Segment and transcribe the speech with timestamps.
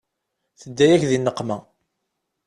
[0.59, 1.57] Tedda-yak di nneqma.